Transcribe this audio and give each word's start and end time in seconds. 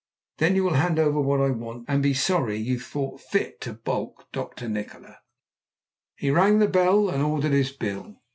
Then 0.39 0.55
you 0.55 0.63
will 0.63 0.73
hand 0.73 0.97
over 0.97 1.21
what 1.21 1.41
I 1.41 1.51
want, 1.51 1.85
and 1.87 2.01
be 2.01 2.15
sorry 2.15 2.57
you 2.57 2.79
thought 2.79 3.21
fit 3.21 3.61
to 3.61 3.73
baulk 3.75 4.25
Dr. 4.31 4.67
Nikola!" 4.67 5.19
He 6.15 6.31
rang 6.31 6.57
the 6.57 6.67
bell 6.67 7.07
and 7.07 7.21
ordered 7.21 7.51
his 7.53 7.71
bill. 7.71 8.17